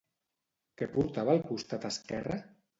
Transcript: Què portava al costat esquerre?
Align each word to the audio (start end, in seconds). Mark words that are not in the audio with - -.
Què 0.81 0.87
portava 0.95 1.37
al 1.37 1.45
costat 1.53 1.89
esquerre? 1.93 2.43